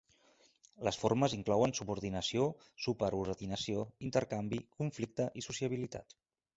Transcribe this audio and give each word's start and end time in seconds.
Les 0.87 0.97
formes 1.01 1.35
inclouen 1.37 1.75
subordinació, 1.81 2.49
super 2.87 3.13
ordinació, 3.21 3.87
intercanvi, 4.11 4.63
conflicte 4.83 5.33
i 5.43 5.49
sociabilitat. 5.51 6.23